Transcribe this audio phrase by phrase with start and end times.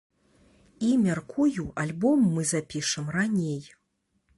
[0.87, 3.63] І, мяркую, альбом мы запішам раней.